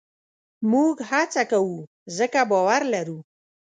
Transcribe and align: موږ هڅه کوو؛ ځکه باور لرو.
موږ 0.71 0.95
هڅه 1.11 1.43
کوو؛ 1.51 1.79
ځکه 2.17 2.41
باور 2.51 2.81
لرو. 2.93 3.19